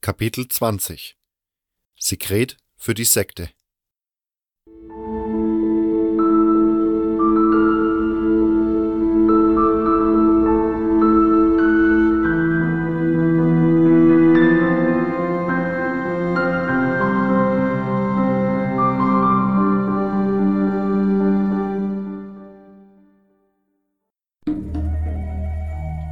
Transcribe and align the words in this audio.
Kapitel 0.00 0.46
20 0.46 1.16
Sekret 1.98 2.56
für 2.76 2.94
die 2.94 3.04
Sekte. 3.04 3.50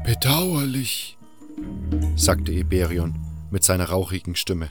Bedauerlich, 0.04 1.16
sagte 2.16 2.50
Iberion 2.50 3.25
mit 3.50 3.64
seiner 3.64 3.86
rauchigen 3.86 4.36
Stimme. 4.36 4.68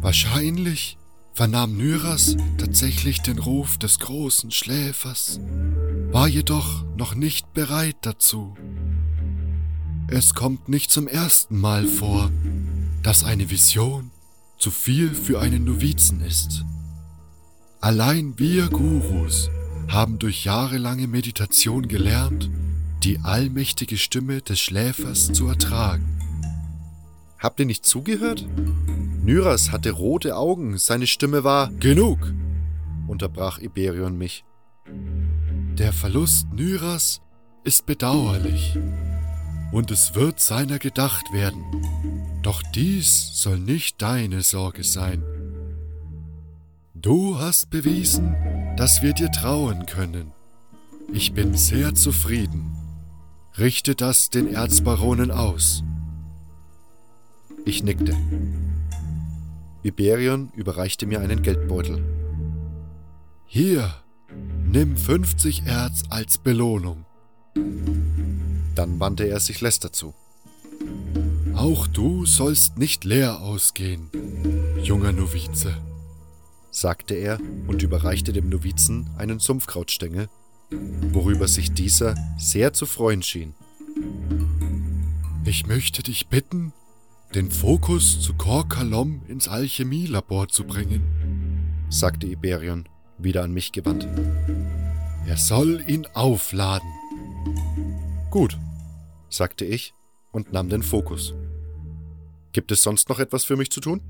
Wahrscheinlich 0.00 0.98
vernahm 1.34 1.76
Nyras 1.76 2.36
tatsächlich 2.58 3.20
den 3.20 3.38
Ruf 3.38 3.76
des 3.76 3.98
großen 3.98 4.50
Schläfers, 4.52 5.40
war 6.12 6.28
jedoch 6.28 6.84
noch 6.96 7.16
nicht 7.16 7.52
bereit 7.52 7.96
dazu. 8.02 8.54
Es 10.06 10.34
kommt 10.34 10.68
nicht 10.68 10.90
zum 10.92 11.08
ersten 11.08 11.58
Mal 11.58 11.86
vor, 11.86 12.30
dass 13.02 13.24
eine 13.24 13.50
Vision 13.50 14.12
zu 14.58 14.70
viel 14.70 15.12
für 15.14 15.40
einen 15.40 15.64
Novizen 15.64 16.20
ist. 16.20 16.64
Allein 17.80 18.38
wir 18.38 18.68
Gurus 18.68 19.50
haben 19.88 20.18
durch 20.18 20.44
jahrelange 20.44 21.08
Meditation 21.08 21.88
gelernt, 21.88 22.48
die 23.02 23.18
allmächtige 23.20 23.98
Stimme 23.98 24.40
des 24.40 24.60
Schläfers 24.60 25.32
zu 25.32 25.48
ertragen. 25.48 26.23
Habt 27.44 27.60
ihr 27.60 27.66
nicht 27.66 27.84
zugehört? 27.84 28.48
Nyras 29.22 29.70
hatte 29.70 29.90
rote 29.90 30.34
Augen, 30.34 30.78
seine 30.78 31.06
Stimme 31.06 31.44
war 31.44 31.70
Genug! 31.72 32.32
unterbrach 33.06 33.58
Iberion 33.58 34.16
mich. 34.16 34.46
Der 35.76 35.92
Verlust 35.92 36.50
Nyras 36.54 37.20
ist 37.62 37.84
bedauerlich 37.84 38.78
und 39.72 39.90
es 39.90 40.14
wird 40.14 40.40
seiner 40.40 40.78
gedacht 40.78 41.34
werden. 41.34 41.62
Doch 42.42 42.62
dies 42.74 43.32
soll 43.34 43.58
nicht 43.58 44.00
deine 44.00 44.40
Sorge 44.40 44.82
sein. 44.82 45.22
Du 46.94 47.38
hast 47.38 47.68
bewiesen, 47.68 48.34
dass 48.78 49.02
wir 49.02 49.12
dir 49.12 49.30
trauen 49.30 49.84
können. 49.84 50.32
Ich 51.12 51.34
bin 51.34 51.54
sehr 51.58 51.94
zufrieden. 51.94 52.74
Richte 53.58 53.94
das 53.94 54.30
den 54.30 54.50
Erzbaronen 54.50 55.30
aus. 55.30 55.84
Ich 57.66 57.82
nickte. 57.82 58.14
Iberion 59.82 60.50
überreichte 60.54 61.06
mir 61.06 61.20
einen 61.20 61.42
Geldbeutel. 61.42 62.04
Hier, 63.46 63.94
nimm 64.66 64.96
50 64.96 65.64
Erz 65.66 66.02
als 66.10 66.38
Belohnung. 66.38 67.06
Dann 68.74 69.00
wandte 69.00 69.24
er 69.24 69.40
sich 69.40 69.60
Lester 69.60 69.92
zu. 69.92 70.14
Auch 71.54 71.86
du 71.86 72.26
sollst 72.26 72.78
nicht 72.78 73.04
leer 73.04 73.40
ausgehen, 73.40 74.10
junger 74.82 75.12
Novize, 75.12 75.74
sagte 76.70 77.14
er 77.14 77.38
und 77.66 77.82
überreichte 77.82 78.32
dem 78.32 78.48
Novizen 78.48 79.08
einen 79.16 79.38
Sumpfkrautstängel, 79.38 80.28
worüber 81.12 81.48
sich 81.48 81.72
dieser 81.72 82.14
sehr 82.36 82.72
zu 82.72 82.86
freuen 82.86 83.22
schien. 83.22 83.54
Ich 85.44 85.66
möchte 85.66 86.02
dich 86.02 86.28
bitten, 86.28 86.72
den 87.34 87.50
Fokus 87.50 88.20
zu 88.20 88.34
Korkalom 88.34 89.22
ins 89.26 89.48
Alchemielabor 89.48 90.48
zu 90.48 90.64
bringen, 90.64 91.02
sagte 91.88 92.28
Iberion, 92.28 92.88
wieder 93.18 93.42
an 93.42 93.52
mich 93.52 93.72
gewandt. 93.72 94.06
Er 95.26 95.36
soll 95.36 95.82
ihn 95.88 96.06
aufladen. 96.14 96.88
Gut, 98.30 98.56
sagte 99.28 99.64
ich 99.64 99.94
und 100.30 100.52
nahm 100.52 100.68
den 100.68 100.84
Fokus. 100.84 101.34
Gibt 102.52 102.70
es 102.70 102.82
sonst 102.82 103.08
noch 103.08 103.18
etwas 103.18 103.44
für 103.44 103.56
mich 103.56 103.70
zu 103.70 103.80
tun? 103.80 104.00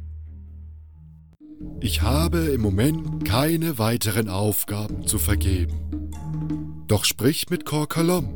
Ich 1.81 2.03
habe 2.03 2.41
im 2.41 2.61
Moment 2.61 3.25
keine 3.25 3.79
weiteren 3.79 4.29
Aufgaben 4.29 5.07
zu 5.07 5.19
vergeben. 5.19 6.11
Doch 6.89 7.07
sprich 7.07 7.49
mit 7.49 7.65
Korkalom. 7.65 8.35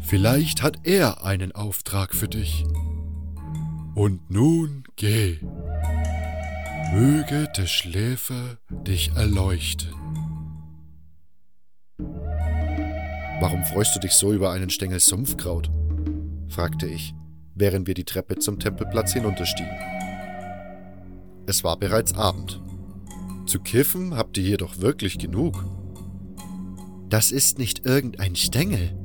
Vielleicht 0.00 0.62
hat 0.62 0.86
er 0.86 1.24
einen 1.24 1.52
Auftrag 1.52 2.14
für 2.14 2.28
dich. 2.28 2.64
Und 3.94 4.30
nun 4.30 4.84
geh. 4.96 5.38
Möge 6.92 7.48
der 7.56 7.66
Schläfer 7.66 8.58
dich 8.86 9.12
erleuchten. 9.16 9.94
Warum 13.40 13.64
freust 13.64 13.96
du 13.96 14.00
dich 14.00 14.12
so 14.12 14.32
über 14.32 14.52
einen 14.52 14.70
Stängel 14.70 15.00
Sumpfkraut? 15.00 15.70
fragte 16.48 16.86
ich, 16.86 17.14
während 17.54 17.86
wir 17.86 17.94
die 17.94 18.04
Treppe 18.04 18.38
zum 18.38 18.58
Tempelplatz 18.58 19.12
hinunterstiegen. 19.12 19.72
Es 21.46 21.64
war 21.64 21.78
bereits 21.78 22.14
Abend. 22.14 22.60
Zu 23.46 23.60
kiffen 23.60 24.14
habt 24.14 24.38
ihr 24.38 24.44
hier 24.44 24.58
doch 24.58 24.78
wirklich 24.78 25.18
genug. 25.18 25.64
Das 27.08 27.32
ist 27.32 27.58
nicht 27.58 27.86
irgendein 27.86 28.36
Stängel, 28.36 28.96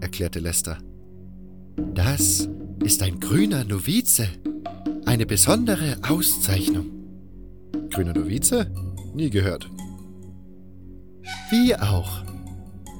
erklärte 0.00 0.40
Lester. 0.40 0.78
Das 1.94 2.48
ist 2.84 3.02
ein 3.02 3.20
grüner 3.20 3.64
Novize. 3.64 4.28
Eine 5.04 5.26
besondere 5.26 5.98
Auszeichnung. 6.02 6.86
Grüner 7.90 8.14
Novize? 8.14 8.70
Nie 9.14 9.30
gehört. 9.30 9.68
Wie 11.50 11.74
auch. 11.76 12.24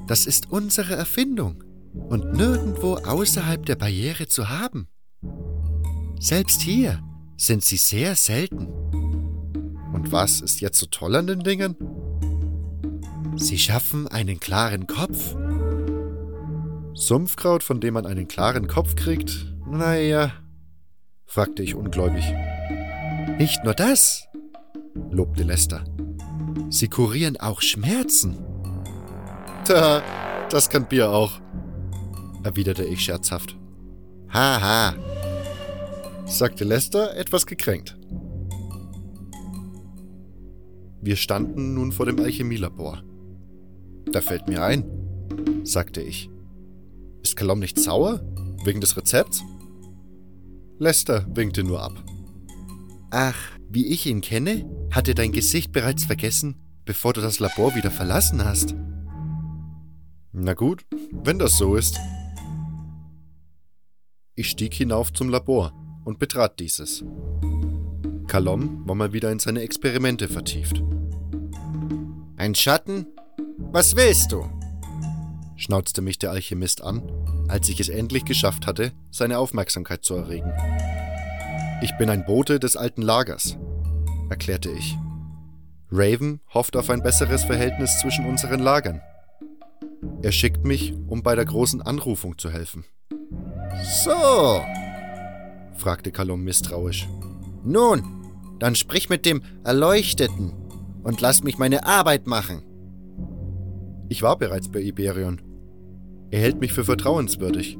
Das 0.07 0.25
ist 0.25 0.51
unsere 0.51 0.95
Erfindung 0.95 1.63
und 1.93 2.33
nirgendwo 2.33 2.95
außerhalb 2.95 3.65
der 3.65 3.75
Barriere 3.75 4.27
zu 4.27 4.49
haben. 4.49 4.87
Selbst 6.19 6.61
hier 6.61 7.03
sind 7.35 7.63
sie 7.63 7.77
sehr 7.77 8.15
selten. 8.15 8.67
Und 9.93 10.11
was 10.11 10.41
ist 10.41 10.61
jetzt 10.61 10.79
so 10.79 10.85
toll 10.85 11.15
an 11.15 11.27
den 11.27 11.41
Dingen? 11.41 11.75
Sie 13.35 13.57
schaffen 13.57 14.07
einen 14.07 14.39
klaren 14.39 14.87
Kopf. 14.87 15.35
Sumpfkraut, 16.93 17.61
von 17.63 17.79
dem 17.79 17.93
man 17.93 18.05
einen 18.07 18.27
klaren 18.27 18.67
Kopf 18.67 18.95
kriegt? 18.95 19.56
Naja, 19.69 20.31
fragte 21.25 21.61
ich 21.61 21.75
ungläubig. 21.75 22.23
Nicht 23.37 23.63
nur 23.65 23.73
das, 23.73 24.27
lobte 25.11 25.43
Lester. 25.43 25.83
Sie 26.69 26.87
kurieren 26.87 27.37
auch 27.37 27.61
Schmerzen. 27.61 28.37
Tja, 29.65 30.01
das 30.49 30.69
kann 30.69 30.87
Bier 30.87 31.11
auch, 31.11 31.41
erwiderte 32.43 32.85
ich 32.85 33.01
scherzhaft. 33.01 33.57
Haha, 34.29 34.95
sagte 36.25 36.63
Lester 36.63 37.15
etwas 37.17 37.45
gekränkt. 37.45 37.97
Wir 41.01 41.17
standen 41.17 41.73
nun 41.73 41.91
vor 41.91 42.05
dem 42.05 42.19
Alchemielabor. 42.19 43.03
Da 44.11 44.21
fällt 44.21 44.47
mir 44.47 44.63
ein, 44.63 44.85
sagte 45.63 46.01
ich. 46.01 46.29
Ist 47.21 47.35
Kalom 47.35 47.59
nicht 47.59 47.77
sauer? 47.77 48.21
Wegen 48.63 48.81
des 48.81 48.95
Rezepts? 48.97 49.43
Lester 50.79 51.25
winkte 51.35 51.63
nur 51.63 51.81
ab. 51.81 52.03
Ach, 53.09 53.37
wie 53.69 53.87
ich 53.87 54.05
ihn 54.05 54.21
kenne, 54.21 54.65
hat 54.91 55.07
er 55.07 55.15
dein 55.15 55.31
Gesicht 55.31 55.71
bereits 55.71 56.05
vergessen, 56.05 56.55
bevor 56.85 57.13
du 57.13 57.21
das 57.21 57.39
Labor 57.39 57.75
wieder 57.75 57.91
verlassen 57.91 58.43
hast. 58.43 58.75
Na 60.31 60.53
gut, 60.53 60.85
wenn 61.11 61.39
das 61.39 61.57
so 61.57 61.75
ist. 61.75 61.99
Ich 64.35 64.49
stieg 64.49 64.73
hinauf 64.73 65.11
zum 65.11 65.29
Labor 65.29 65.73
und 66.05 66.19
betrat 66.19 66.59
dieses. 66.59 67.03
Kalom 68.27 68.87
war 68.87 68.95
mal 68.95 69.13
wieder 69.13 69.31
in 69.31 69.39
seine 69.39 69.61
Experimente 69.61 70.27
vertieft. 70.27 70.83
Ein 72.35 72.53
Schatten? 72.53 73.07
Was 73.71 73.95
willst 73.95 74.31
du? 74.31 74.56
Schnauzte 75.57 76.01
mich 76.01 76.19
der 76.19 76.31
Alchemist 76.31 76.81
an, 76.81 77.03
als 77.47 77.67
ich 77.69 77.79
es 77.79 77.89
endlich 77.89 78.25
geschafft 78.25 78.65
hatte, 78.67 78.93
seine 79.11 79.39
Aufmerksamkeit 79.39 80.05
zu 80.05 80.15
erregen. 80.15 80.53
Ich 81.81 81.95
bin 81.97 82.09
ein 82.09 82.25
Bote 82.25 82.59
des 82.59 82.77
alten 82.77 83.01
Lagers, 83.01 83.57
erklärte 84.29 84.69
ich. 84.69 84.97
Raven 85.91 86.41
hofft 86.53 86.75
auf 86.75 86.89
ein 86.89 87.01
besseres 87.01 87.43
Verhältnis 87.43 87.99
zwischen 87.99 88.25
unseren 88.25 88.59
Lagern. 88.59 89.01
Er 90.21 90.31
schickt 90.31 90.65
mich, 90.65 90.93
um 91.07 91.23
bei 91.23 91.35
der 91.35 91.45
großen 91.45 91.81
Anrufung 91.81 92.37
zu 92.37 92.51
helfen. 92.51 92.85
So, 94.03 94.61
fragte 95.75 96.11
Kalom 96.11 96.43
misstrauisch. 96.43 97.07
Nun, 97.63 98.03
dann 98.59 98.75
sprich 98.75 99.09
mit 99.09 99.25
dem 99.25 99.43
Erleuchteten 99.63 100.53
und 101.03 101.21
lass 101.21 101.43
mich 101.43 101.57
meine 101.57 101.85
Arbeit 101.85 102.27
machen. 102.27 102.63
Ich 104.09 104.21
war 104.21 104.37
bereits 104.37 104.69
bei 104.69 104.81
Iberion. 104.81 105.41
Er 106.31 106.39
hält 106.41 106.59
mich 106.59 106.73
für 106.73 106.83
vertrauenswürdig. 106.83 107.77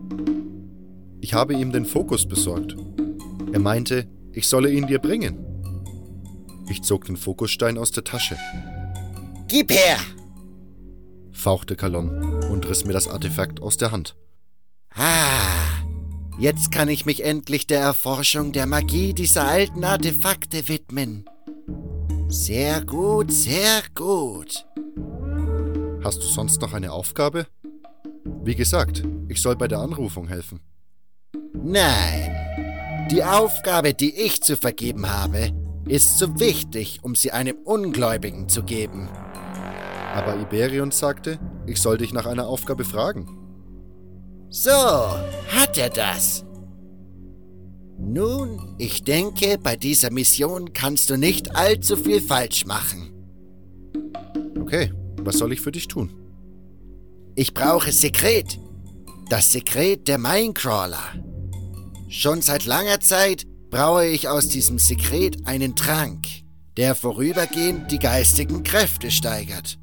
Ich 1.22 1.34
habe 1.34 1.54
ihm 1.54 1.72
den 1.72 1.86
Fokus 1.86 2.28
besorgt. 2.28 2.76
Er 3.52 3.60
meinte, 3.60 4.08
ich 4.32 4.48
solle 4.48 4.72
ihn 4.72 4.88
dir 4.88 5.00
bringen. 5.00 5.38
Ich 6.70 6.82
zog 6.84 7.06
den 7.06 7.18
Fokusstein 7.18 7.78
aus 7.78 7.92
der 7.92 8.04
Tasche. 8.04 8.38
Gib 9.48 9.72
her! 9.72 9.98
fauchte 11.32 11.76
Kalon 11.76 12.44
und 12.50 12.68
riss 12.68 12.84
mir 12.84 12.94
das 12.94 13.08
Artefakt 13.08 13.62
aus 13.62 13.78
der 13.78 13.92
Hand. 13.92 14.16
Ah, 14.94 15.84
jetzt 16.40 16.72
kann 16.72 16.90
ich 16.90 17.06
mich 17.06 17.24
endlich 17.24 17.68
der 17.68 17.80
Erforschung 17.80 18.52
der 18.52 18.66
Magie 18.66 19.14
dieser 19.14 19.48
alten 19.48 19.84
Artefakte 19.84 20.68
widmen. 20.68 21.26
Sehr 22.28 22.84
gut, 22.84 23.32
sehr 23.32 23.84
gut. 23.96 24.66
Hast 26.04 26.18
du 26.22 26.28
sonst 26.28 26.62
noch 26.62 26.74
eine 26.74 26.92
Aufgabe? 26.92 27.48
Wie 28.48 28.56
gesagt, 28.56 29.04
ich 29.28 29.42
soll 29.42 29.58
bei 29.58 29.68
der 29.68 29.80
Anrufung 29.80 30.30
helfen. 30.30 30.62
Nein. 31.54 32.32
Die 33.12 33.22
Aufgabe, 33.22 33.94
die 33.94 34.16
ich 34.16 34.42
zu 34.42 34.56
vergeben 34.56 35.06
habe, 35.06 35.52
ist 35.86 36.18
zu 36.18 36.40
wichtig, 36.40 37.00
um 37.02 37.14
sie 37.14 37.34
einem 37.34 37.58
Ungläubigen 37.66 38.48
zu 38.48 38.64
geben. 38.64 39.10
Aber 40.16 40.40
Iberion 40.40 40.92
sagte, 40.92 41.40
ich 41.66 41.82
soll 41.82 41.98
dich 41.98 42.14
nach 42.14 42.26
einer 42.26 42.48
Aufgabe 42.48 42.86
fragen. 42.86 43.28
So, 44.50 44.72
hat 44.72 45.78
er 45.78 45.90
das. 45.90 46.46
Nun, 48.00 48.76
ich 48.78 49.04
denke, 49.04 49.58
bei 49.62 49.76
dieser 49.76 50.10
Mission 50.10 50.72
kannst 50.72 51.10
du 51.10 51.18
nicht 51.18 51.54
allzu 51.58 51.98
viel 51.98 52.22
falsch 52.22 52.66
machen. 52.66 53.12
Okay, 54.58 54.94
was 55.22 55.38
soll 55.38 55.52
ich 55.52 55.60
für 55.60 55.74
dich 55.74 55.90
tun? 55.90 56.27
Ich 57.40 57.54
brauche 57.54 57.92
Sekret. 57.92 58.60
Das 59.30 59.52
Sekret 59.52 60.08
der 60.08 60.18
Minecrawler. 60.18 61.14
Schon 62.10 62.42
seit 62.42 62.66
langer 62.66 63.00
Zeit 63.00 63.46
braue 63.70 64.08
ich 64.08 64.28
aus 64.28 64.48
diesem 64.48 64.80
Sekret 64.80 65.46
einen 65.46 65.76
Trank, 65.76 66.26
der 66.78 66.96
vorübergehend 66.96 67.92
die 67.92 68.00
geistigen 68.00 68.64
Kräfte 68.64 69.12
steigert. 69.12 69.78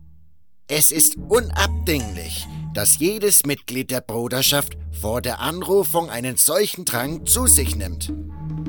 Es 0.67 0.91
ist 0.91 1.15
unabdinglich, 1.29 2.45
dass 2.75 2.99
jedes 2.99 3.47
Mitglied 3.47 3.93
der 3.93 4.01
Bruderschaft 4.01 4.77
vor 4.91 5.23
der 5.23 5.39
Anrufung 5.39 6.11
einen 6.11 6.37
solchen 6.37 6.85
Trank 6.85 7.29
zu 7.29 7.47
sich 7.47 7.77
nimmt. 7.77 8.13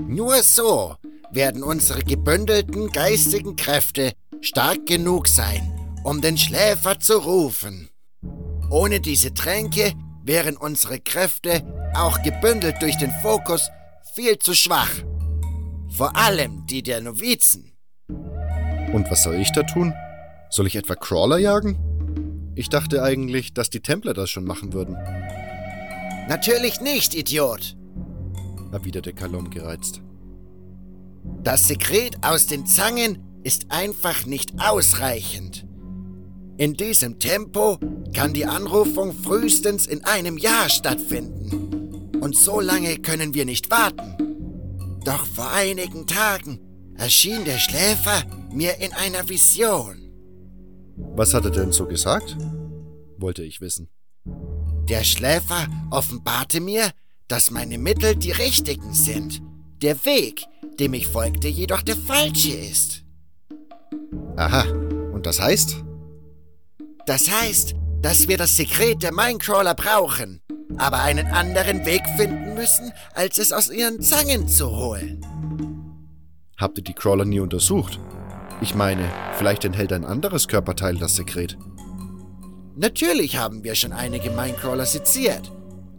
Nur 0.08 0.44
so 0.44 0.96
werden 1.32 1.64
unsere 1.64 2.04
gebündelten 2.04 2.92
geistigen 2.92 3.56
Kräfte 3.56 4.14
stark 4.42 4.86
genug 4.86 5.28
sein, 5.28 5.74
um 6.04 6.22
den 6.22 6.38
Schläfer 6.38 7.00
zu 7.00 7.18
rufen. 7.18 7.90
Ohne 8.76 9.00
diese 9.00 9.34
Tränke 9.34 9.94
wären 10.26 10.58
unsere 10.58 11.00
Kräfte, 11.00 11.64
auch 11.94 12.22
gebündelt 12.24 12.82
durch 12.82 12.98
den 12.98 13.12
Fokus, 13.22 13.70
viel 14.16 14.38
zu 14.38 14.54
schwach. 14.54 14.92
Vor 15.88 16.18
allem 16.18 16.68
die 16.68 16.84
der 16.84 17.00
Novizen. 17.00 17.72
Und 18.92 19.10
was 19.10 19.24
soll 19.24 19.36
ich 19.36 19.50
da 19.54 19.64
tun? 19.64 19.94
Soll 20.50 20.68
ich 20.68 20.76
etwa 20.76 20.96
Crawler 20.96 21.38
jagen? 21.38 22.52
Ich 22.56 22.68
dachte 22.68 23.02
eigentlich, 23.02 23.54
dass 23.54 23.70
die 23.70 23.80
Templer 23.80 24.14
das 24.14 24.30
schon 24.30 24.44
machen 24.44 24.74
würden. 24.74 24.98
Natürlich 26.28 26.82
nicht, 26.82 27.16
Idiot, 27.16 27.78
erwiderte 28.74 29.14
Kalom 29.14 29.52
gereizt. 29.52 30.02
Das 31.44 31.70
Sekret 31.70 32.18
aus 32.26 32.48
den 32.48 32.66
Zangen 32.66 33.24
ist 33.42 33.68
einfach 33.72 34.26
nicht 34.26 34.52
ausreichend. 34.60 35.55
In 36.58 36.74
diesem 36.74 37.20
Tempo 37.20 37.78
kann 38.14 38.34
die 38.34 38.46
Anrufung 38.46 39.14
frühestens 39.14 39.88
in 39.88 40.06
einem 40.06 40.38
Jahr 40.38 40.70
stattfinden. 40.70 42.12
Und 42.22 42.38
so 42.38 42.62
lange 42.62 42.98
können 42.98 43.34
wir 43.34 43.46
nicht 43.46 43.70
warten. 43.70 44.16
Doch 45.04 45.26
vor 45.26 45.52
einigen 45.52 46.08
Tagen 46.08 46.60
erschien 46.98 47.44
der 47.44 47.60
Schläfer 47.60 48.24
mir 48.54 48.80
in 48.80 48.94
einer 48.94 49.28
Vision. 49.28 50.10
Was 51.16 51.34
hat 51.34 51.46
er 51.46 51.52
denn 51.52 51.72
so 51.72 51.86
gesagt? 51.86 52.38
wollte 53.18 53.44
ich 53.44 53.62
wissen. 53.62 53.90
Der 54.90 55.04
Schläfer 55.04 55.68
offenbarte 55.92 56.62
mir, 56.62 56.92
dass 57.28 57.52
meine 57.52 57.78
Mittel 57.78 58.16
die 58.16 58.32
richtigen 58.32 58.94
sind. 58.94 59.42
Der 59.82 60.06
Weg, 60.06 60.46
dem 60.80 60.94
ich 60.94 61.08
folgte, 61.08 61.48
jedoch 61.48 61.82
der 61.82 61.98
falsche 61.98 62.56
ist. 62.56 63.04
Aha, 64.38 64.64
und 65.14 65.26
das 65.26 65.42
heißt? 65.42 65.85
Das 67.06 67.30
heißt, 67.30 67.76
dass 68.02 68.28
wir 68.28 68.38
das 68.38 68.58
Sekret 68.58 69.04
der 69.04 69.14
Minecrawler 69.14 69.76
brauchen, 69.76 70.42
aber 70.78 71.02
einen 71.02 71.28
anderen 71.28 71.86
Weg 71.86 72.02
finden 72.18 72.56
müssen, 72.56 72.92
als 73.14 73.38
es 73.38 73.52
aus 73.52 73.70
ihren 73.70 74.02
Zangen 74.02 74.48
zu 74.48 74.70
holen. 74.70 75.22
Habt 76.58 76.78
ihr 76.78 76.84
die 76.84 76.94
Crawler 76.94 77.26
nie 77.26 77.40
untersucht? 77.40 78.00
Ich 78.62 78.74
meine, 78.74 79.12
vielleicht 79.38 79.66
enthält 79.66 79.92
ein 79.94 80.06
anderes 80.06 80.48
Körperteil 80.48 80.96
das 80.96 81.16
Sekret. 81.16 81.58
Natürlich 82.76 83.38
haben 83.38 83.64
wir 83.64 83.76
schon 83.76 83.94
einige 83.94 84.32
Minecrawler 84.32 84.86
seziert, 84.86 85.52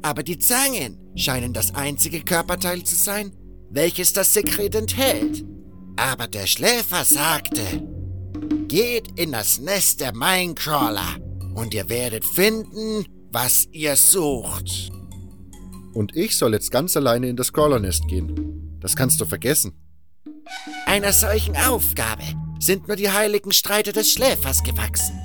aber 0.03 0.23
die 0.23 0.38
Zangen 0.38 0.99
scheinen 1.14 1.53
das 1.53 1.75
einzige 1.75 2.20
Körperteil 2.20 2.82
zu 2.82 2.97
sein, 2.97 3.32
welches 3.70 4.12
das 4.12 4.32
Sekret 4.32 4.75
enthält. 4.75 5.44
Aber 5.97 6.29
der 6.29 6.47
Schläfer 6.47 7.05
sagte, 7.05 7.62
geht 8.68 9.18
in 9.18 9.32
das 9.32 9.58
Nest 9.58 10.00
der 10.00 10.14
Minecrawler 10.14 11.16
und 11.54 11.74
ihr 11.74 11.88
werdet 11.88 12.24
finden, 12.24 13.04
was 13.32 13.68
ihr 13.72 13.96
sucht. 13.96 14.90
Und 15.94 16.14
ich 16.14 16.36
soll 16.36 16.52
jetzt 16.52 16.70
ganz 16.70 16.96
alleine 16.96 17.28
in 17.28 17.36
das 17.36 17.52
Crawlernest 17.52 18.06
gehen. 18.08 18.78
Das 18.80 18.96
kannst 18.96 19.20
du 19.20 19.24
vergessen. 19.24 19.72
Einer 20.84 21.12
solchen 21.12 21.56
Aufgabe 21.56 22.22
sind 22.60 22.86
nur 22.86 22.96
die 22.96 23.10
heiligen 23.10 23.52
Streiter 23.52 23.92
des 23.92 24.12
Schläfers 24.12 24.62
gewachsen. 24.62 25.19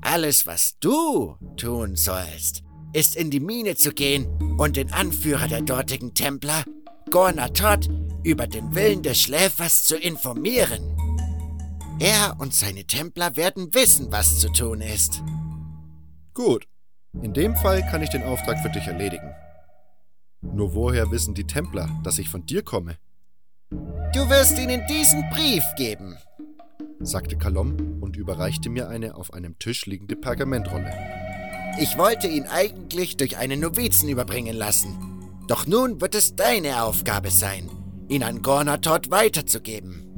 Alles, 0.00 0.46
was 0.46 0.78
du 0.80 1.36
tun 1.56 1.96
sollst, 1.96 2.62
ist 2.92 3.16
in 3.16 3.30
die 3.30 3.40
Mine 3.40 3.76
zu 3.76 3.92
gehen 3.92 4.26
und 4.58 4.76
den 4.76 4.92
Anführer 4.92 5.48
der 5.48 5.62
dortigen 5.62 6.14
Templer, 6.14 6.64
Gornatot, 7.10 7.88
über 8.24 8.46
den 8.46 8.74
Willen 8.74 9.02
des 9.02 9.20
Schläfers 9.20 9.84
zu 9.84 9.96
informieren. 9.96 10.91
Er 12.02 12.34
und 12.40 12.52
seine 12.52 12.84
Templer 12.84 13.36
werden 13.36 13.72
wissen, 13.74 14.10
was 14.10 14.40
zu 14.40 14.50
tun 14.50 14.80
ist. 14.80 15.22
Gut. 16.34 16.66
In 17.22 17.32
dem 17.32 17.54
Fall 17.54 17.82
kann 17.82 18.02
ich 18.02 18.08
den 18.08 18.24
Auftrag 18.24 18.58
für 18.58 18.70
dich 18.70 18.88
erledigen. 18.88 19.32
Nur 20.40 20.74
woher 20.74 21.12
wissen 21.12 21.34
die 21.34 21.46
Templer, 21.46 21.88
dass 22.02 22.18
ich 22.18 22.28
von 22.28 22.44
dir 22.44 22.64
komme? 22.64 22.96
Du 23.70 24.28
wirst 24.28 24.58
ihnen 24.58 24.84
diesen 24.88 25.30
Brief 25.30 25.62
geben, 25.76 26.16
sagte 26.98 27.38
Kalom 27.38 28.02
und 28.02 28.16
überreichte 28.16 28.68
mir 28.68 28.88
eine 28.88 29.14
auf 29.14 29.32
einem 29.32 29.56
Tisch 29.60 29.86
liegende 29.86 30.16
Pergamentrolle. 30.16 30.92
Ich 31.78 31.96
wollte 31.98 32.26
ihn 32.26 32.46
eigentlich 32.46 33.16
durch 33.16 33.36
einen 33.36 33.60
Novizen 33.60 34.08
überbringen 34.08 34.56
lassen. 34.56 35.38
Doch 35.46 35.68
nun 35.68 36.00
wird 36.00 36.16
es 36.16 36.34
deine 36.34 36.82
Aufgabe 36.82 37.30
sein, 37.30 37.70
ihn 38.08 38.24
an 38.24 38.42
Gornatot 38.42 39.12
weiterzugeben. 39.12 40.11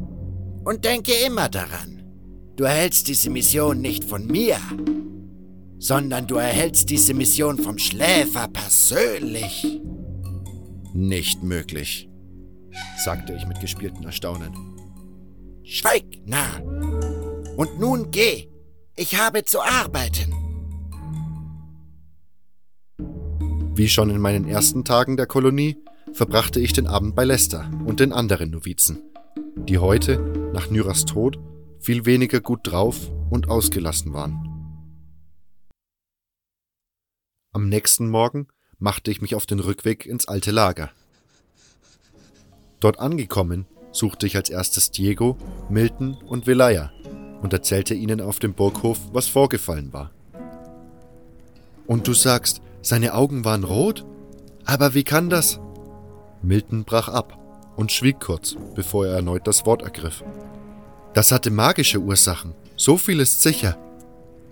Und 0.64 0.84
denke 0.84 1.12
immer 1.26 1.48
daran, 1.48 2.02
du 2.56 2.64
erhältst 2.64 3.08
diese 3.08 3.28
Mission 3.30 3.80
nicht 3.80 4.04
von 4.04 4.26
mir, 4.26 4.56
sondern 5.78 6.26
du 6.26 6.36
erhältst 6.36 6.88
diese 6.88 7.12
Mission 7.12 7.58
vom 7.58 7.76
Schläfer 7.78 8.48
persönlich. 8.48 9.82
Nicht 10.94 11.42
möglich, 11.42 12.08
sagte 12.96 13.34
ich 13.34 13.46
mit 13.46 13.60
gespieltem 13.60 14.04
Erstaunen. 14.04 14.54
Schweig, 15.64 16.04
Narr! 16.24 16.62
Und 17.56 17.78
nun 17.78 18.10
geh! 18.10 18.48
Ich 18.96 19.16
habe 19.16 19.44
zu 19.44 19.60
arbeiten! 19.60 20.32
Wie 23.76 23.88
schon 23.88 24.08
in 24.08 24.20
meinen 24.20 24.46
ersten 24.46 24.84
Tagen 24.84 25.16
der 25.16 25.26
Kolonie 25.26 25.76
verbrachte 26.12 26.60
ich 26.60 26.72
den 26.72 26.86
Abend 26.86 27.16
bei 27.16 27.24
Lester 27.24 27.68
und 27.84 27.98
den 28.00 28.12
anderen 28.12 28.50
Novizen, 28.50 29.00
die 29.56 29.78
heute, 29.78 30.43
nach 30.54 30.70
Nyras 30.70 31.04
Tod, 31.04 31.38
viel 31.80 32.06
weniger 32.06 32.40
gut 32.40 32.60
drauf 32.62 33.10
und 33.28 33.50
ausgelassen 33.50 34.14
waren. 34.14 34.38
Am 37.52 37.68
nächsten 37.68 38.08
Morgen 38.08 38.46
machte 38.78 39.10
ich 39.10 39.20
mich 39.20 39.34
auf 39.34 39.46
den 39.46 39.58
Rückweg 39.58 40.06
ins 40.06 40.28
alte 40.28 40.52
Lager. 40.52 40.90
Dort 42.78 43.00
angekommen, 43.00 43.66
suchte 43.90 44.26
ich 44.26 44.36
als 44.36 44.48
erstes 44.48 44.92
Diego, 44.92 45.36
Milton 45.68 46.14
und 46.14 46.46
Velaya 46.46 46.92
und 47.42 47.52
erzählte 47.52 47.94
ihnen 47.94 48.20
auf 48.20 48.38
dem 48.38 48.54
Burghof, 48.54 49.00
was 49.12 49.26
vorgefallen 49.26 49.92
war. 49.92 50.12
Und 51.88 52.06
du 52.06 52.14
sagst, 52.14 52.62
seine 52.80 53.14
Augen 53.14 53.44
waren 53.44 53.64
rot? 53.64 54.06
Aber 54.64 54.94
wie 54.94 55.04
kann 55.04 55.30
das? 55.30 55.58
Milton 56.42 56.84
brach 56.84 57.08
ab 57.08 57.43
und 57.76 57.92
schwieg 57.92 58.20
kurz, 58.20 58.56
bevor 58.74 59.06
er 59.06 59.16
erneut 59.16 59.46
das 59.46 59.66
Wort 59.66 59.82
ergriff. 59.82 60.22
Das 61.12 61.32
hatte 61.32 61.50
magische 61.50 61.98
Ursachen, 61.98 62.54
so 62.76 62.96
viel 62.96 63.20
ist 63.20 63.42
sicher. 63.42 63.76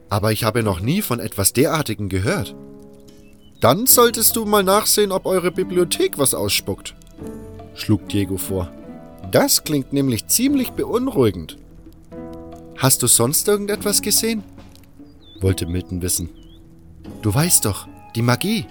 Aber 0.09 0.33
ich 0.33 0.45
habe 0.45 0.63
noch 0.63 0.81
nie 0.81 1.03
von 1.03 1.21
etwas 1.21 1.53
derartigen 1.53 2.09
gehört. 2.09 2.55
Dann 3.61 3.87
solltest 3.87 4.37
du 4.37 4.45
mal 4.45 4.63
nachsehen, 4.63 5.13
ob 5.13 5.27
eure 5.27 5.51
Bibliothek 5.51 6.19
was 6.19 6.35
ausspuckt. 6.35 6.95
schlug 7.75 8.09
Diego 8.09 8.37
vor. 8.37 8.71
Das 9.31 9.65
klingt 9.65 9.93
nämlich 9.93 10.27
ziemlich 10.27 10.73
beunruhigend. 10.73 11.57
Hast 12.77 13.03
du 13.03 13.07
sonst 13.07 13.49
irgendetwas 13.49 14.03
gesehen? 14.03 14.43
wollte 15.41 15.67
Milton 15.67 16.03
wissen. 16.03 16.29
Du 17.23 17.33
weißt 17.33 17.65
doch, 17.65 17.89
die 18.15 18.23
Magie. 18.23 18.67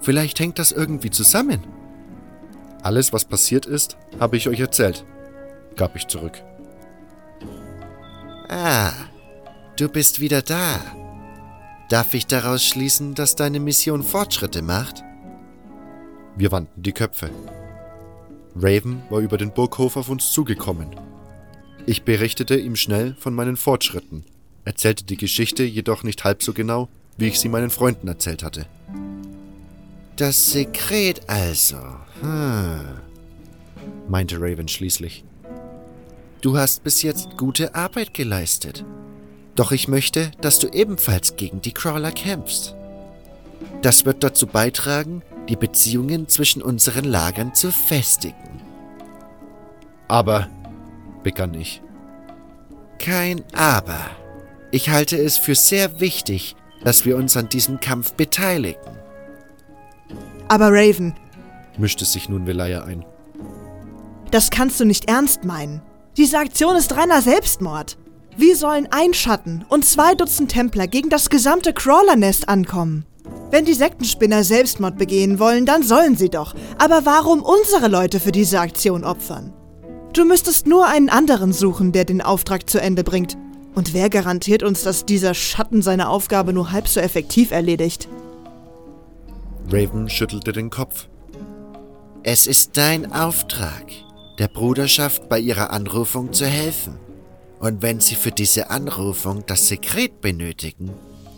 Vielleicht 0.00 0.40
hängt 0.40 0.58
das 0.58 0.72
irgendwie 0.72 1.10
zusammen. 1.10 1.60
Alles, 2.82 3.12
was 3.12 3.24
passiert 3.24 3.66
ist, 3.66 3.96
habe 4.18 4.36
ich 4.36 4.48
euch 4.48 4.60
erzählt, 4.60 5.04
gab 5.76 5.94
ich 5.96 6.08
zurück. 6.08 6.42
Ah, 8.48 8.92
du 9.76 9.88
bist 9.88 10.20
wieder 10.20 10.42
da. 10.42 10.80
Darf 11.88 12.14
ich 12.14 12.26
daraus 12.26 12.64
schließen, 12.64 13.14
dass 13.14 13.36
deine 13.36 13.60
Mission 13.60 14.02
Fortschritte 14.02 14.62
macht? 14.62 15.02
Wir 16.36 16.50
wandten 16.50 16.82
die 16.82 16.92
Köpfe. 16.92 17.30
Raven 18.56 19.02
war 19.10 19.20
über 19.20 19.38
den 19.38 19.52
Burghof 19.52 19.96
auf 19.96 20.08
uns 20.08 20.32
zugekommen. 20.32 20.88
Ich 21.86 22.04
berichtete 22.04 22.56
ihm 22.56 22.76
schnell 22.76 23.14
von 23.18 23.34
meinen 23.34 23.56
Fortschritten, 23.56 24.24
erzählte 24.64 25.04
die 25.04 25.16
Geschichte 25.16 25.62
jedoch 25.62 26.02
nicht 26.02 26.24
halb 26.24 26.42
so 26.42 26.52
genau, 26.52 26.88
wie 27.16 27.28
ich 27.28 27.40
sie 27.40 27.48
meinen 27.48 27.70
Freunden 27.70 28.08
erzählt 28.08 28.42
hatte. 28.42 28.66
Das 30.22 30.52
Sekret 30.52 31.28
also. 31.28 31.78
Hm, 32.20 33.00
meinte 34.06 34.36
Raven 34.40 34.68
schließlich. 34.68 35.24
Du 36.40 36.56
hast 36.56 36.84
bis 36.84 37.02
jetzt 37.02 37.36
gute 37.36 37.74
Arbeit 37.74 38.14
geleistet. 38.14 38.84
Doch 39.56 39.72
ich 39.72 39.88
möchte, 39.88 40.30
dass 40.40 40.60
du 40.60 40.68
ebenfalls 40.68 41.34
gegen 41.34 41.60
die 41.60 41.72
Crawler 41.72 42.12
kämpfst. 42.12 42.76
Das 43.82 44.06
wird 44.06 44.22
dazu 44.22 44.46
beitragen, 44.46 45.22
die 45.48 45.56
Beziehungen 45.56 46.28
zwischen 46.28 46.62
unseren 46.62 47.04
Lagern 47.04 47.52
zu 47.56 47.72
festigen. 47.72 48.62
Aber, 50.06 50.48
begann 51.24 51.52
ich. 51.54 51.82
Kein 53.00 53.42
Aber. 53.54 54.08
Ich 54.70 54.88
halte 54.88 55.16
es 55.16 55.36
für 55.36 55.56
sehr 55.56 55.98
wichtig, 55.98 56.54
dass 56.84 57.04
wir 57.04 57.16
uns 57.16 57.36
an 57.36 57.48
diesem 57.48 57.80
Kampf 57.80 58.12
beteiligen. 58.12 59.01
Aber 60.52 60.68
Raven, 60.70 61.14
mischte 61.78 62.04
sich 62.04 62.28
nun 62.28 62.46
Velaya 62.46 62.84
ein. 62.84 63.06
Das 64.30 64.50
kannst 64.50 64.78
du 64.80 64.84
nicht 64.84 65.08
ernst 65.08 65.46
meinen. 65.46 65.80
Diese 66.18 66.36
Aktion 66.36 66.76
ist 66.76 66.94
reiner 66.94 67.22
Selbstmord. 67.22 67.96
Wie 68.36 68.52
sollen 68.52 68.86
ein 68.90 69.14
Schatten 69.14 69.64
und 69.70 69.86
zwei 69.86 70.14
Dutzend 70.14 70.50
Templer 70.50 70.88
gegen 70.88 71.08
das 71.08 71.30
gesamte 71.30 71.72
Crawler-Nest 71.72 72.50
ankommen? 72.50 73.06
Wenn 73.50 73.64
die 73.64 73.72
Sektenspinner 73.72 74.44
Selbstmord 74.44 74.98
begehen 74.98 75.38
wollen, 75.38 75.64
dann 75.64 75.82
sollen 75.82 76.18
sie 76.18 76.28
doch. 76.28 76.54
Aber 76.76 77.06
warum 77.06 77.40
unsere 77.40 77.88
Leute 77.88 78.20
für 78.20 78.32
diese 78.32 78.60
Aktion 78.60 79.04
opfern? 79.04 79.54
Du 80.12 80.26
müsstest 80.26 80.66
nur 80.66 80.86
einen 80.86 81.08
anderen 81.08 81.54
suchen, 81.54 81.92
der 81.92 82.04
den 82.04 82.20
Auftrag 82.20 82.68
zu 82.68 82.78
Ende 82.78 83.04
bringt. 83.04 83.38
Und 83.74 83.94
wer 83.94 84.10
garantiert 84.10 84.62
uns, 84.62 84.82
dass 84.82 85.06
dieser 85.06 85.32
Schatten 85.32 85.80
seine 85.80 86.10
Aufgabe 86.10 86.52
nur 86.52 86.72
halb 86.72 86.88
so 86.88 87.00
effektiv 87.00 87.52
erledigt? 87.52 88.06
Raven 89.70 90.08
schüttelte 90.08 90.52
den 90.52 90.70
Kopf. 90.70 91.08
Es 92.22 92.46
ist 92.46 92.76
dein 92.76 93.12
Auftrag, 93.12 93.86
der 94.38 94.48
Bruderschaft 94.48 95.28
bei 95.28 95.38
ihrer 95.38 95.70
Anrufung 95.70 96.32
zu 96.32 96.46
helfen. 96.46 96.98
Und 97.58 97.82
wenn 97.82 98.00
sie 98.00 98.16
für 98.16 98.32
diese 98.32 98.70
Anrufung 98.70 99.44
das 99.46 99.68
Sekret 99.68 100.20
benötigen, 100.20 100.90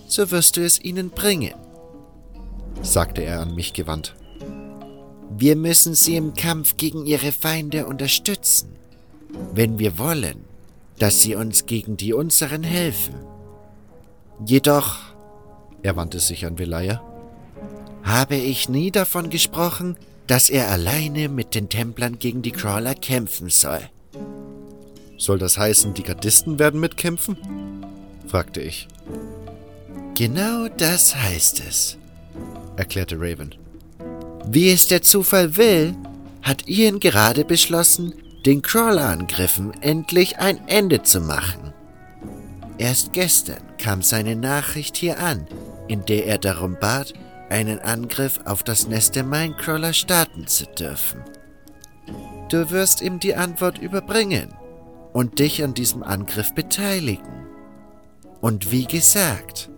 so 0.06 0.30
wirst 0.30 0.56
du 0.56 0.64
es 0.64 0.80
ihnen 0.82 1.10
bringen 1.10 1.54
sagte 2.82 3.22
er 3.22 3.40
an 3.40 3.54
mich 3.54 3.72
gewandt. 3.72 4.14
Wir 5.36 5.56
müssen 5.56 5.94
sie 5.94 6.16
im 6.16 6.34
Kampf 6.34 6.76
gegen 6.76 7.06
ihre 7.06 7.32
Feinde 7.32 7.86
unterstützen, 7.86 8.76
wenn 9.52 9.78
wir 9.78 9.98
wollen, 9.98 10.44
dass 10.98 11.22
sie 11.22 11.34
uns 11.34 11.66
gegen 11.66 11.96
die 11.96 12.12
unseren 12.12 12.62
helfen. 12.62 13.14
Jedoch, 14.44 14.98
er 15.82 15.96
wandte 15.96 16.20
sich 16.20 16.46
an 16.46 16.58
Velaya, 16.58 17.02
habe 18.04 18.36
ich 18.36 18.68
nie 18.68 18.90
davon 18.90 19.30
gesprochen, 19.30 19.96
dass 20.26 20.48
er 20.50 20.70
alleine 20.70 21.28
mit 21.28 21.54
den 21.54 21.68
Templern 21.68 22.18
gegen 22.18 22.42
die 22.42 22.52
Crawler 22.52 22.94
kämpfen 22.94 23.50
soll. 23.50 23.80
Soll 25.18 25.38
das 25.38 25.58
heißen, 25.58 25.94
die 25.94 26.02
Gardisten 26.02 26.58
werden 26.58 26.80
mitkämpfen? 26.80 27.36
fragte 28.28 28.60
ich. 28.60 28.88
Genau 30.14 30.68
das 30.68 31.16
heißt 31.16 31.62
es 31.68 31.98
erklärte 32.76 33.16
Raven. 33.18 33.54
Wie 34.46 34.70
es 34.70 34.86
der 34.86 35.02
Zufall 35.02 35.56
will, 35.56 35.94
hat 36.42 36.68
Ian 36.68 37.00
gerade 37.00 37.44
beschlossen, 37.44 38.14
den 38.44 38.60
Crawler-Angriffen 38.60 39.72
endlich 39.80 40.38
ein 40.38 40.68
Ende 40.68 41.02
zu 41.02 41.20
machen. 41.20 41.72
Erst 42.76 43.12
gestern 43.12 43.62
kam 43.78 44.02
seine 44.02 44.36
Nachricht 44.36 44.96
hier 44.96 45.18
an, 45.18 45.46
in 45.88 46.04
der 46.04 46.26
er 46.26 46.38
darum 46.38 46.76
bat, 46.78 47.14
einen 47.50 47.78
Angriff 47.80 48.40
auf 48.44 48.62
das 48.62 48.86
Nest 48.86 49.16
der 49.16 49.24
Minecrawler 49.24 49.92
starten 49.92 50.46
zu 50.46 50.66
dürfen. 50.66 51.20
Du 52.48 52.70
wirst 52.70 53.00
ihm 53.00 53.20
die 53.20 53.34
Antwort 53.34 53.78
überbringen 53.78 54.54
und 55.12 55.38
dich 55.38 55.62
an 55.62 55.74
diesem 55.74 56.02
Angriff 56.02 56.54
beteiligen. 56.54 57.46
Und 58.40 58.70
wie 58.70 58.84
gesagt, 58.84 59.70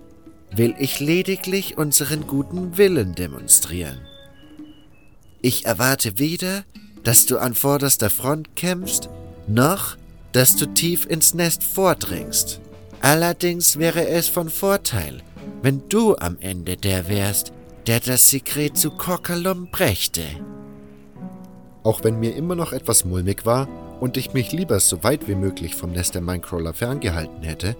will 0.50 0.74
ich 0.78 1.00
lediglich 1.00 1.78
unseren 1.78 2.26
guten 2.26 2.76
Willen 2.78 3.14
demonstrieren. 3.14 4.00
Ich 5.42 5.66
erwarte 5.66 6.18
weder, 6.18 6.64
dass 7.04 7.26
du 7.26 7.38
an 7.38 7.54
vorderster 7.54 8.10
Front 8.10 8.56
kämpfst, 8.56 9.08
noch, 9.46 9.96
dass 10.32 10.56
du 10.56 10.66
tief 10.66 11.06
ins 11.06 11.34
Nest 11.34 11.62
vordringst. 11.62 12.60
Allerdings 13.00 13.78
wäre 13.78 14.08
es 14.08 14.28
von 14.28 14.50
Vorteil, 14.50 15.22
wenn 15.62 15.88
du 15.88 16.16
am 16.16 16.36
Ende 16.40 16.76
der 16.76 17.08
wärst, 17.08 17.52
der 17.86 18.00
das 18.00 18.30
Sekret 18.30 18.76
zu 18.76 18.90
Kokalum 18.90 19.68
brächte. 19.70 20.24
Auch 21.84 22.02
wenn 22.02 22.18
mir 22.18 22.34
immer 22.34 22.56
noch 22.56 22.72
etwas 22.72 23.04
mulmig 23.04 23.46
war 23.46 23.68
und 24.00 24.16
ich 24.16 24.32
mich 24.32 24.52
lieber 24.52 24.80
so 24.80 25.04
weit 25.04 25.28
wie 25.28 25.36
möglich 25.36 25.76
vom 25.76 25.92
Nest 25.92 26.14
der 26.14 26.22
Minecrawler 26.22 26.74
ferngehalten 26.74 27.42
hätte, 27.42 27.76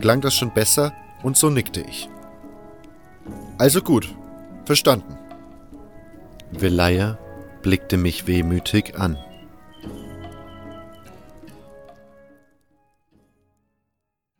klang 0.00 0.20
das 0.20 0.34
schon 0.34 0.52
besser, 0.54 0.92
und 1.22 1.36
so 1.36 1.50
nickte 1.50 1.80
ich. 1.80 2.08
Also 3.58 3.82
gut, 3.82 4.14
verstanden. 4.64 5.18
Velaya 6.52 7.18
blickte 7.62 7.96
mich 7.96 8.26
wehmütig 8.26 8.98
an. 8.98 9.18